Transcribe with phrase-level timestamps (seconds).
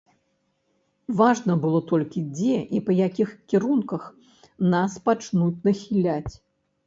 [1.19, 4.03] Важна было толькі, дзе і па якіх кірунках
[4.75, 6.33] нас пачнуць нахіляць.